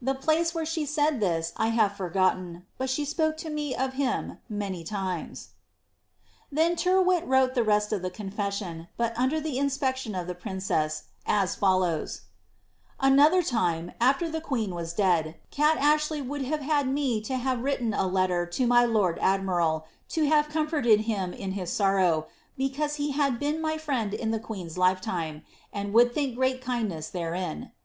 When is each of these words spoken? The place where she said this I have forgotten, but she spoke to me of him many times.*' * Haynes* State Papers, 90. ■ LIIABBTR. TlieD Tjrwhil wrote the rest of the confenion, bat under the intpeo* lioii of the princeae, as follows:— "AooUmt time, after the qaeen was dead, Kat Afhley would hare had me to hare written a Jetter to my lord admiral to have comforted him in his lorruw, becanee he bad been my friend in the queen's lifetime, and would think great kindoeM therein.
The 0.00 0.14
place 0.14 0.54
where 0.54 0.64
she 0.64 0.86
said 0.86 1.18
this 1.18 1.52
I 1.56 1.70
have 1.70 1.96
forgotten, 1.96 2.64
but 2.78 2.88
she 2.88 3.04
spoke 3.04 3.36
to 3.38 3.50
me 3.50 3.74
of 3.74 3.94
him 3.94 4.38
many 4.48 4.84
times.*' 4.84 5.48
* 5.98 6.54
Haynes* 6.56 6.78
State 6.78 6.78
Papers, 6.78 6.84
90. 6.84 6.84
■ 6.84 6.84
LIIABBTR. 6.84 6.86
TlieD 6.86 7.24
Tjrwhil 7.24 7.28
wrote 7.28 7.54
the 7.56 7.64
rest 7.64 7.92
of 7.92 8.00
the 8.02 8.08
confenion, 8.10 8.88
bat 8.96 9.12
under 9.16 9.40
the 9.40 9.56
intpeo* 9.56 9.92
lioii 9.92 10.20
of 10.20 10.26
the 10.28 10.36
princeae, 10.36 11.02
as 11.26 11.54
follows:— 11.56 12.20
"AooUmt 13.02 13.48
time, 13.50 13.90
after 14.00 14.30
the 14.30 14.40
qaeen 14.40 14.68
was 14.68 14.92
dead, 14.94 15.34
Kat 15.50 15.78
Afhley 15.78 16.24
would 16.24 16.42
hare 16.42 16.62
had 16.62 16.86
me 16.86 17.20
to 17.22 17.36
hare 17.38 17.56
written 17.56 17.92
a 17.92 18.08
Jetter 18.08 18.48
to 18.52 18.66
my 18.68 18.84
lord 18.84 19.18
admiral 19.20 19.86
to 20.10 20.28
have 20.28 20.48
comforted 20.48 21.00
him 21.10 21.32
in 21.32 21.54
his 21.58 21.70
lorruw, 21.76 22.26
becanee 22.56 22.94
he 22.94 23.12
bad 23.14 23.40
been 23.40 23.60
my 23.60 23.76
friend 23.76 24.14
in 24.14 24.30
the 24.30 24.38
queen's 24.38 24.78
lifetime, 24.78 25.42
and 25.72 25.92
would 25.92 26.14
think 26.14 26.36
great 26.36 26.62
kindoeM 26.62 27.10
therein. 27.10 27.72